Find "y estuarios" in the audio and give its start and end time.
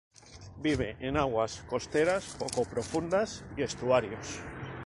3.55-4.39